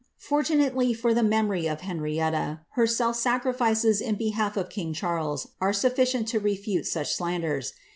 [0.17, 5.71] Fortunately for the memonfj of Henrietta, her self sacrifices in behalf of king Charles are
[5.71, 7.73] quite soflh i cient to refute such slanders.